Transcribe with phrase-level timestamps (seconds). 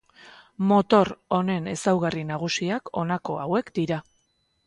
[0.69, 4.03] Motor honen ezaugarri nagusiak honako hauek dira.